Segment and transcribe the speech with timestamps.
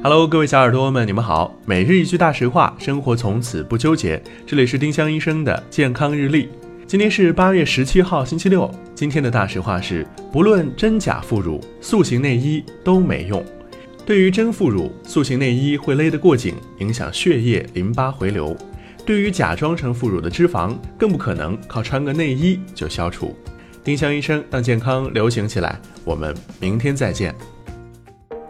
[0.00, 1.52] Hello，各位小耳朵们，你们好。
[1.66, 4.22] 每日一句大实话，生活从此不纠结。
[4.46, 6.48] 这里是丁香医生的健康日历。
[6.86, 8.70] 今天是八月十七号，星期六。
[8.94, 13.44] 今天的大实话是：不论真假副乳，塑形内衣都没用。
[14.06, 18.56] 对于真副乳，塑形内衣会勒得过紧，影响血液淋巴回流；
[19.04, 23.36] 对于假装成副乳的脂肪，更不可能靠穿个内衣就消除。
[23.82, 25.80] 丁香医生让健康流行起来。
[26.04, 27.34] 我们明天再见。